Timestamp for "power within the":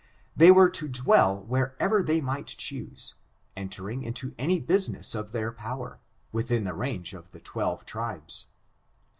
5.51-6.73